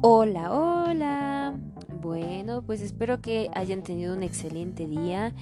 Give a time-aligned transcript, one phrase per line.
[0.00, 1.54] Hola, hola.
[2.00, 5.34] Bueno, pues espero que hayan tenido un excelente día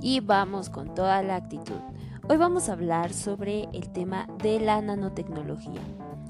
[0.00, 1.80] y vamos con toda la actitud.
[2.28, 5.80] Hoy vamos a hablar sobre el tema de la nanotecnología.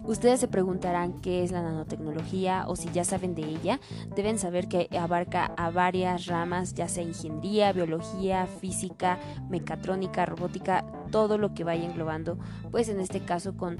[0.04, 3.80] Ustedes se preguntarán qué es la nanotecnología o si ya saben de ella.
[4.16, 9.18] Deben saber que abarca a varias ramas, ya sea ingeniería, biología, física,
[9.50, 12.38] mecatrónica, robótica, todo lo que vaya englobando,
[12.70, 13.76] pues en este caso con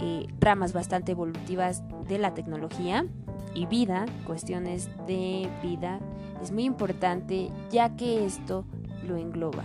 [0.00, 3.06] eh, ramas bastante evolutivas de la tecnología
[3.54, 6.00] y vida, cuestiones de vida,
[6.42, 8.64] es muy importante ya que esto
[9.06, 9.64] lo engloba.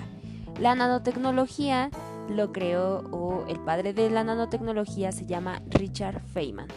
[0.59, 1.89] La nanotecnología
[2.29, 6.67] lo creó o el padre de la nanotecnología se llama Richard Feynman.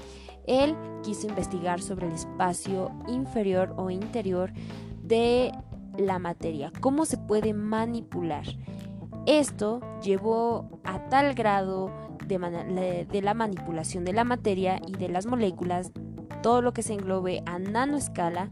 [0.46, 4.52] Él quiso investigar sobre el espacio inferior o interior
[5.02, 5.52] de
[5.96, 8.44] la materia, cómo se puede manipular.
[9.26, 11.90] Esto llevó a tal grado
[12.28, 15.92] de, la manipulación de la materia y de las moléculas,
[16.42, 18.50] todo lo que se englobe a nanoescala,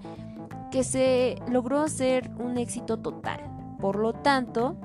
[0.70, 3.40] que se logró hacer un éxito total.
[3.80, 4.76] Por lo tanto,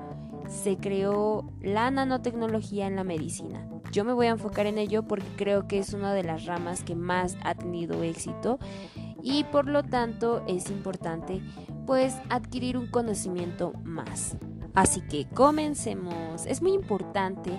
[0.46, 3.66] se creó la nanotecnología en la medicina.
[3.90, 6.82] Yo me voy a enfocar en ello porque creo que es una de las ramas
[6.82, 8.58] que más ha tenido éxito
[9.22, 11.42] y por lo tanto es importante
[11.86, 14.36] pues adquirir un conocimiento más.
[14.74, 16.46] Así que comencemos.
[16.46, 17.50] Es muy importante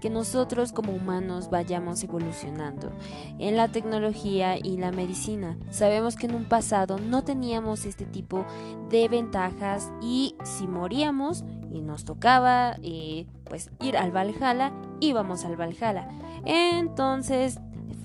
[0.00, 2.92] que nosotros como humanos vayamos evolucionando
[3.38, 5.58] en la tecnología y la medicina.
[5.70, 8.46] Sabemos que en un pasado no teníamos este tipo
[8.88, 15.56] de ventajas y si moríamos y nos tocaba eh, pues ir al Valhalla, íbamos al
[15.56, 16.08] Valhalla.
[16.44, 17.60] Entonces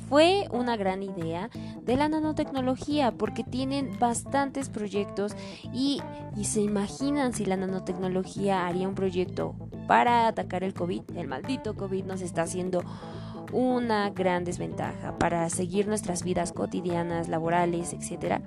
[0.09, 1.49] fue una gran idea
[1.83, 5.35] de la nanotecnología porque tienen bastantes proyectos
[5.73, 6.01] y,
[6.43, 9.55] se imaginan si la nanotecnología haría un proyecto
[9.87, 11.01] para atacar el COVID.
[11.15, 12.83] El maldito COVID nos está haciendo
[13.51, 18.39] una gran desventaja para seguir nuestras vidas cotidianas, laborales, etc.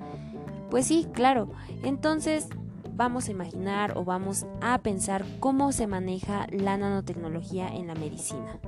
[0.71, 1.51] Pues sí, claro.
[1.83, 2.49] Entonces
[2.95, 8.61] vamos a imaginar o vamos a pensar cómo se maneja la nanotecnología en la medicina.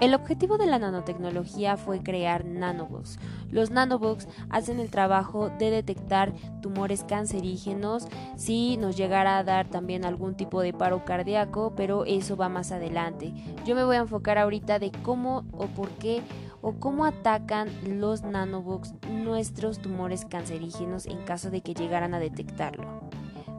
[0.00, 3.18] El objetivo de la nanotecnología fue crear nanobots.
[3.50, 10.04] Los nanobots hacen el trabajo de detectar tumores cancerígenos si nos llegara a dar también
[10.04, 13.32] algún tipo de paro cardíaco, pero eso va más adelante.
[13.64, 16.22] Yo me voy a enfocar ahorita de cómo o por qué
[16.62, 23.02] o cómo atacan los nanobots nuestros tumores cancerígenos en caso de que llegaran a detectarlo.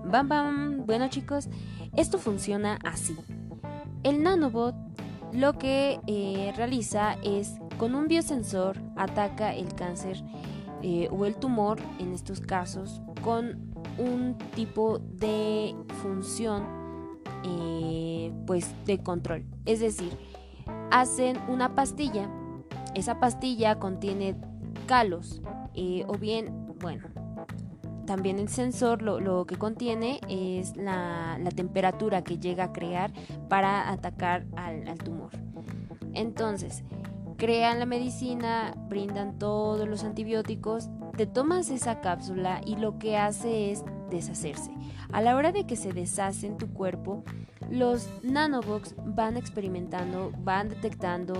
[0.05, 0.85] Bam bam.
[0.85, 1.47] Bueno chicos,
[1.95, 3.15] esto funciona así.
[4.03, 4.75] El nanobot
[5.33, 10.23] lo que eh, realiza es con un biosensor ataca el cáncer
[10.81, 16.66] eh, o el tumor en estos casos con un tipo de función
[17.44, 19.45] eh, pues de control.
[19.66, 20.17] Es decir
[20.91, 22.29] hacen una pastilla
[22.95, 24.35] esa pastilla contiene
[24.85, 25.41] calos
[26.07, 27.22] o bien bueno
[28.06, 33.12] también el sensor lo, que contiene es la, temperatura que llega a crear
[33.50, 35.31] para atacar al, tumor.
[36.13, 36.84] Entonces,
[37.38, 43.72] crean la medicina, brindan todos los antibióticos, te tomas esa cápsula y lo que hace
[43.72, 44.72] es deshacerse.
[45.12, 47.24] A la hora de que se deshace en tu cuerpo,
[47.69, 51.36] los nanobots van experimentando, van detectando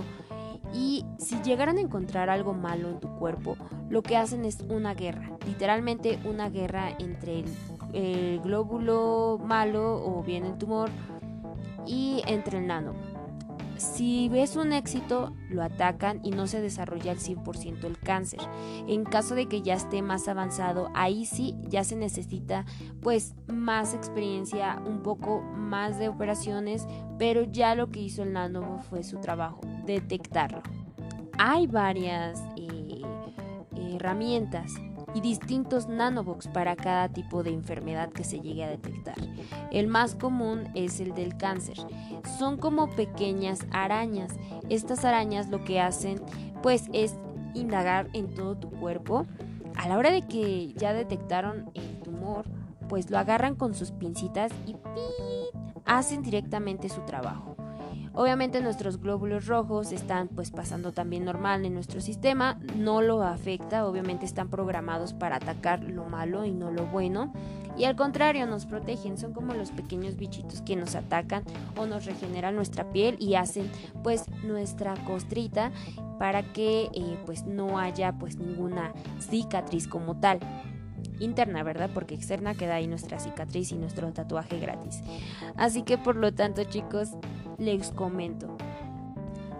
[0.74, 3.56] y si llegaran a encontrar algo malo en tu cuerpo,
[3.88, 7.44] lo que hacen es una guerra, literalmente una guerra entre
[7.92, 10.90] el, glóbulo malo o bien el tumor
[11.86, 12.92] y entre el nano.
[13.76, 18.40] Si ves un éxito, lo atacan y no se desarrolla al 100% el cáncer.
[18.86, 22.64] En caso de que ya esté más avanzado, ahí sí ya se necesita
[23.02, 26.86] pues más experiencia, un poco más de operaciones,
[27.18, 30.62] pero ya lo que hizo el nano fue su trabajo, detectarlo.
[31.38, 33.02] Hay varias eh,
[33.94, 34.72] herramientas
[35.14, 39.16] y distintos nanobox para cada tipo de enfermedad que se llegue a detectar.
[39.70, 41.76] El más común es el del cáncer.
[42.38, 44.32] Son como pequeñas arañas.
[44.68, 46.20] Estas arañas lo que hacen
[46.62, 47.14] pues es
[47.54, 49.26] indagar en todo tu cuerpo.
[49.76, 52.44] A la hora de que ya detectaron el tumor,
[52.88, 54.76] pues lo agarran con sus pincitas y
[55.84, 57.56] hacen directamente su trabajo.
[58.16, 63.86] Obviamente nuestros glóbulos rojos están pues pasando también normal en nuestro sistema, no lo afecta,
[63.86, 67.32] obviamente están programados para atacar lo malo y no lo bueno.
[67.76, 71.42] Y al contrario, nos protegen, son como los pequeños bichitos que nos atacan
[71.76, 73.68] o nos regeneran nuestra piel y hacen
[74.04, 75.72] pues nuestra costrita
[76.20, 80.38] para que eh, pues no haya pues ninguna cicatriz como tal
[81.20, 81.90] interna, ¿verdad?
[81.92, 85.02] Porque externa queda ahí nuestra cicatriz y nuestro tatuaje gratis.
[85.56, 87.10] Así que por lo tanto, chicos,
[87.58, 88.56] les comento.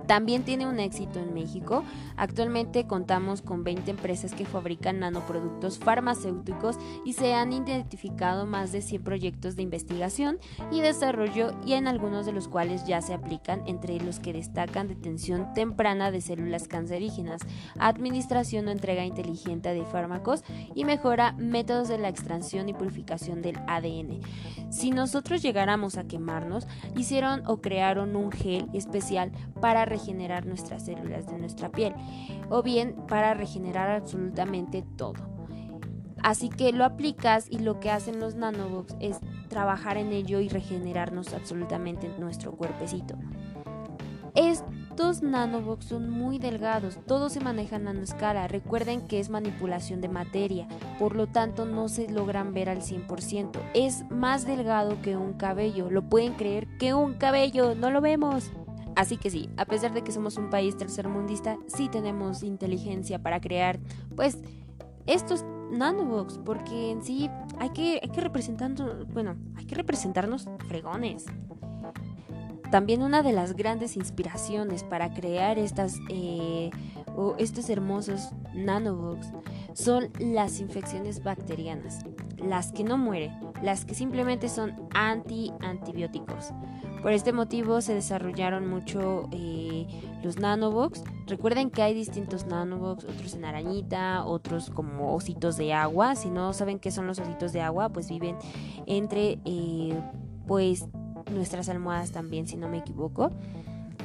[0.07, 1.85] También tiene un éxito en México.
[2.17, 8.83] Actualmente contamos con 20 empresas que fabrican nanoproductos farmacéuticos y se han identificado más de
[8.83, 10.39] 100 proyectos de investigación
[10.71, 14.89] y desarrollo y en algunos de los cuales ya se aplican, entre los que destacan
[14.89, 17.41] detención temprana de células cancerígenas,
[17.79, 23.59] administración o entrega inteligente de fármacos y mejora métodos de la extracción y purificación del
[23.67, 24.21] ADN.
[24.71, 26.67] Si nosotros llegáramos a quemarnos,
[26.97, 31.95] hicieron o crearon un gel especial para regenerar nuestras células de nuestra piel
[32.51, 35.15] o bien para regenerar absolutamente todo.
[36.25, 39.19] Así que lo aplicas y lo que hacen los nanobots es
[39.49, 43.15] trabajar en ello y regenerarnos absolutamente nuestro cuerpecito.
[44.35, 48.49] Estos nanobots son muy delgados, todo se maneja a nanoescala.
[48.49, 50.67] Recuerden que es manipulación de materia,
[50.99, 53.61] por lo tanto no se logran ver al 100%.
[53.75, 58.51] Es más delgado que un cabello, lo pueden creer que un cabello, no lo vemos.
[58.97, 63.41] Así que sí, a pesar de que somos un país tercermundista, sí tenemos inteligencia para
[63.41, 63.79] crear,
[64.15, 64.39] pues,
[65.07, 71.27] estos nanobots, porque en sí hay que, hay que representarnos, bueno, hay que representarnos fregones.
[72.71, 76.71] También una de las grandes inspiraciones para crear estas, eh,
[77.17, 79.29] o estos hermosos nanobots
[79.75, 82.05] son las infecciones bacterianas,
[82.37, 83.33] las que no mueren,
[83.63, 86.51] las que simplemente son anti-antibióticos.
[87.05, 89.87] Por este motivo se desarrollaron mucho eh,
[90.23, 91.03] los nanobox.
[91.27, 96.15] Recuerden que hay distintos nanobox, otros en arañita, otros como ositos de agua.
[96.15, 98.39] Si no saben qué son los ositos de agua, pues viven
[98.87, 100.01] entre eh,
[100.47, 100.87] pues
[101.31, 103.31] nuestras almohadas también, si no me equivoco.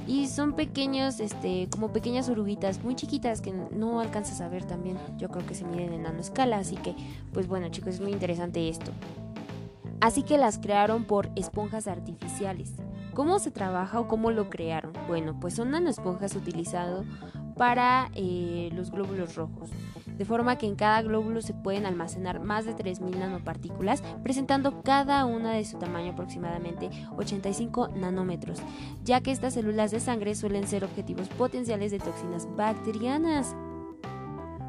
[0.06, 4.98] Y son pequeños, este, como pequeñas oruguitas muy chiquitas que no alcanzas a ver también.
[5.18, 6.96] Yo creo que se miden en nanoescala, así que,
[7.32, 8.92] pues bueno, chicos, es muy interesante esto.
[10.02, 12.74] Así que las crearon por esponjas artificiales.
[13.20, 14.94] ¿Cómo se trabaja o cómo lo crearon?
[15.10, 17.06] Bueno, pues son nanoesponjas utilizadas
[17.58, 19.72] para eh, los glóbulos rojos,
[20.18, 25.26] de forma que en cada glóbulo se pueden almacenar más de 3.000 nanopartículas, presentando cada
[25.26, 28.60] una de su tamaño aproximadamente 85 nanómetros,
[29.04, 33.54] ya que estas células de sangre suelen ser objetivos potenciales de toxinas bacterianas.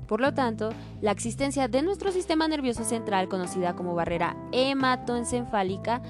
[0.09, 0.71] Por lo tanto,
[1.01, 6.03] la existencia de nuestro sistema nervioso central, conocida como barrera hematoencefálica,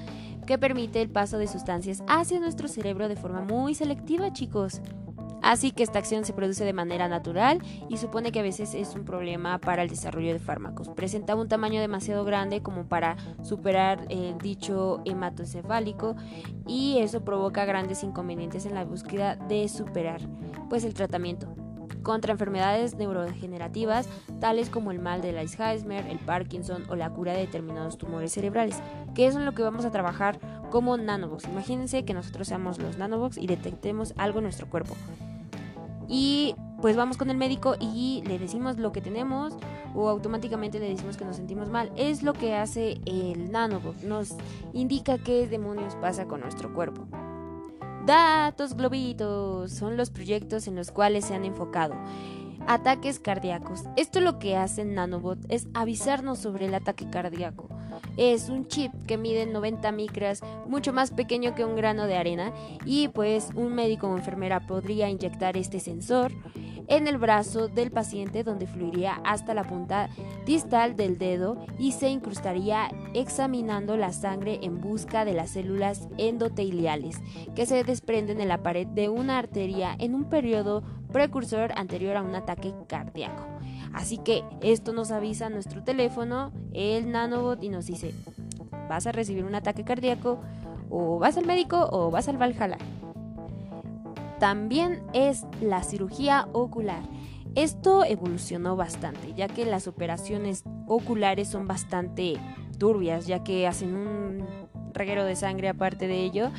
[0.51, 4.81] que permite el paso de sustancias hacia nuestro cerebro de forma muy selectiva, chicos.
[5.41, 8.93] Así que esta acción se produce de manera natural y supone que a veces es
[8.93, 10.89] un problema para el desarrollo de fármacos.
[10.89, 16.17] Presenta un tamaño demasiado grande como para superar el dicho hematoencefálico
[16.67, 20.19] y eso provoca grandes inconvenientes en la búsqueda de superar
[20.69, 21.47] pues el tratamiento
[22.03, 24.07] contra enfermedades neurodegenerativas
[24.39, 28.81] tales como el mal del Alzheimer, el Parkinson o la cura de determinados tumores cerebrales,
[29.15, 30.39] que es en lo que vamos a trabajar
[30.69, 31.45] como nanobox.
[31.45, 34.95] Imagínense que nosotros seamos los nanobox y detectemos algo en nuestro cuerpo.
[36.07, 39.53] Y pues vamos con el médico y le decimos lo que tenemos
[39.93, 41.91] o automáticamente le decimos que nos sentimos mal.
[41.95, 44.35] Es lo que hace el nanobox, nos
[44.73, 47.05] indica qué demonios pasa con nuestro cuerpo.
[48.05, 51.93] Datos globitos son los proyectos en los cuales se han enfocado.
[52.67, 53.83] Ataques cardíacos.
[53.95, 57.69] Esto lo que hace Nanobot es avisarnos sobre el ataque cardíaco.
[58.17, 62.51] Es un chip que mide 90 micras, mucho más pequeño que un grano de arena,
[62.85, 66.31] y pues un médico o enfermera podría inyectar este sensor
[66.91, 70.09] en el brazo del paciente donde fluiría hasta la punta
[70.45, 77.17] distal del dedo y se incrustaría examinando la sangre en busca de las células endoteliales
[77.55, 80.83] que se desprenden en la pared de una arteria en un periodo
[81.13, 83.43] precursor anterior a un ataque cardíaco.
[83.93, 88.13] Así que esto nos avisa nuestro teléfono, el nanobot, y nos dice,
[88.89, 90.39] vas a recibir un ataque cardíaco,
[90.89, 92.77] o vas al médico o vas al Valhalla
[94.41, 97.03] también es la cirugía ocular.
[97.53, 102.37] Esto evolucionó bastante, ya que las operaciones oculares son bastante
[102.79, 104.43] turbias, ya que hacen un
[104.93, 106.49] reguero de sangre aparte de ello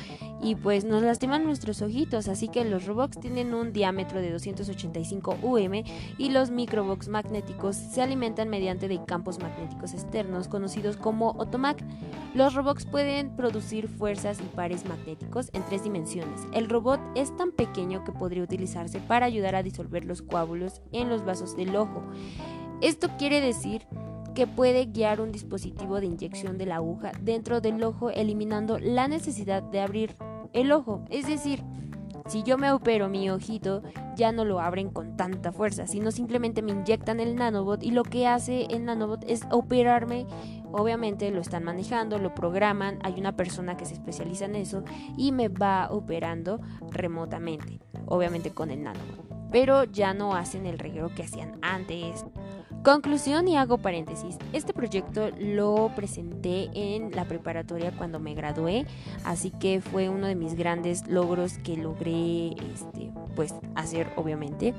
[0.43, 5.37] y pues nos lastiman nuestros ojitos, así que los robots tienen un diámetro de 285
[5.41, 5.83] UM
[6.17, 11.81] y los microbox magnéticos se alimentan mediante de campos magnéticos externos conocidos como otomac.
[12.33, 16.41] Los robots pueden producir fuerzas y pares magnéticos en tres dimensiones.
[16.51, 21.07] El robot es tan pequeño que podría utilizarse para ayudar a disolver los coágulos en
[21.07, 22.03] los vasos del ojo.
[22.81, 23.87] Esto quiere decir
[24.35, 29.07] que puede guiar un dispositivo de inyección de la aguja dentro del ojo eliminando la
[29.07, 30.15] necesidad de abrir
[30.53, 31.03] el ojo.
[31.09, 31.63] Es decir,
[32.27, 33.83] si yo me opero mi ojito,
[34.15, 38.03] ya no lo abren con tanta fuerza, sino simplemente me inyectan el nanobot y lo
[38.03, 40.25] que hace el nanobot es operarme.
[40.71, 44.83] Obviamente lo están manejando, lo programan, hay una persona que se especializa en eso
[45.17, 47.79] y me va operando remotamente.
[48.05, 48.99] obviamente con el nano,
[49.51, 52.25] pero ya no hacen el reguero que hacían antes.
[52.83, 54.37] Conclusión y hago paréntesis.
[54.51, 58.85] Este proyecto lo presenté en la preparatoria cuando me gradué,
[59.23, 64.73] así que fue uno de mis grandes logros que logré este, pues hacer obviamente.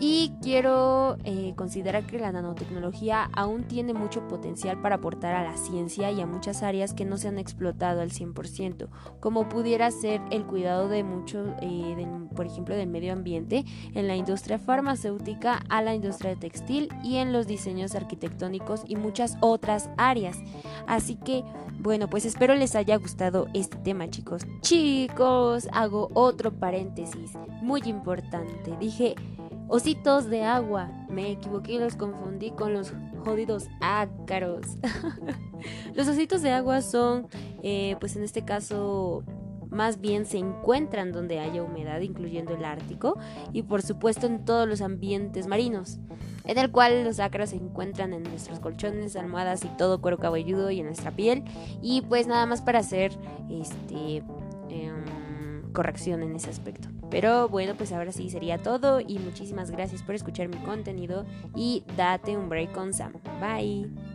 [0.00, 5.56] Y quiero eh, considerar que la nanotecnología aún tiene mucho potencial para aportar a la
[5.56, 8.88] ciencia y a muchas áreas que no se han explotado al 100%,
[9.18, 14.14] como pudiera ser el cuidado de mucho, eh, por ejemplo, del medio ambiente, en la
[14.14, 20.38] industria farmacéutica, a la industria textil y en los diseños arquitectónicos y muchas otras áreas.
[20.86, 21.42] Así que,
[21.80, 24.42] bueno, pues espero les haya gustado este tema, chicos.
[24.60, 28.76] Chicos, hago otro paréntesis muy importante.
[28.78, 29.16] Dije
[29.68, 30.90] Ositos de agua.
[31.10, 34.64] Me equivoqué y los confundí con los jodidos ácaros.
[35.94, 37.28] los ositos de agua son,
[37.62, 39.24] eh, pues en este caso,
[39.68, 43.18] más bien se encuentran donde haya humedad, incluyendo el Ártico,
[43.52, 45.98] y por supuesto en todos los ambientes marinos,
[46.44, 50.70] en el cual los ácaros se encuentran en nuestros colchones, almohadas y todo cuero cabelludo
[50.70, 51.44] y en nuestra piel.
[51.82, 53.12] Y pues nada más para hacer
[53.50, 54.22] este
[54.70, 56.88] em, corrección en ese aspecto.
[57.10, 61.24] Pero bueno, pues ahora sí sería todo y muchísimas gracias por escuchar mi contenido
[61.56, 63.12] y date un break con Sam.
[63.40, 64.07] Bye.